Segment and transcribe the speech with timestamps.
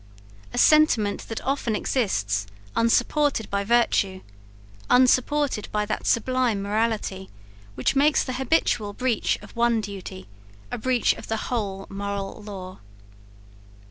[0.51, 4.21] A sentiment that often exists unsupported by virtue,
[4.89, 7.29] unsupported by that sublime morality
[7.75, 10.27] which makes the habitual breach of one duty
[10.71, 12.79] a breach of the whole moral law.